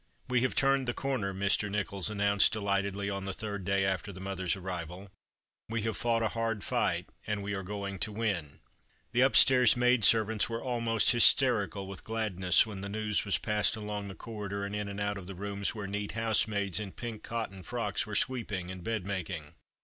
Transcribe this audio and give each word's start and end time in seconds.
"We 0.31 0.41
have 0.41 0.55
turned 0.55 0.87
the 0.87 0.95
corner," 0.95 1.31
Mr. 1.31 1.69
Nicholls 1.69 2.09
announced 2.09 2.51
delightedly 2.53 3.07
on 3.07 3.25
the 3.25 3.33
third 3.33 3.63
day 3.63 3.85
after 3.85 4.11
the 4.11 4.19
mother's 4.19 4.55
arrival." 4.55 5.11
We 5.69 5.83
have 5.83 5.95
fought 5.95 6.23
a 6.23 6.29
hard 6.29 6.63
fight, 6.63 7.07
and 7.27 7.43
we 7.43 7.53
are 7.53 7.61
going 7.61 7.99
to 7.99 8.11
win." 8.11 8.61
The 9.11 9.21
upstair 9.21 9.67
maidservants 9.77 10.49
were 10.49 10.63
almost 10.63 11.11
hysterical 11.11 11.87
with 11.87 12.03
gladness 12.03 12.65
when 12.65 12.81
the 12.81 12.89
news 12.89 13.25
was 13.25 13.37
passed 13.37 13.75
along 13.75 14.07
the 14.07 14.15
corridor 14.15 14.65
and 14.65 14.75
in 14.75 14.87
and 14.87 14.99
out 14.99 15.19
of 15.19 15.27
the 15.27 15.35
rooms 15.35 15.75
where 15.75 15.85
neat 15.85 16.13
housemaids 16.13 16.79
in 16.79 16.93
pink 16.93 17.21
cotton 17.21 17.61
frocks 17.61 18.07
were 18.07 18.15
sweeping 18.15 18.71
and 18.71 18.83
bed 18.83 19.05
making. 19.05 19.53